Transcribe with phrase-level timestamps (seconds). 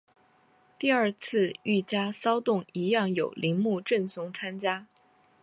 [0.79, 4.85] 第二次御家骚动一样有铃木正雄参与。